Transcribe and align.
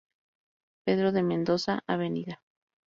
Pedro 0.83 1.11
de 1.11 1.21
Mendoza, 1.21 1.83
Av. 1.85 2.01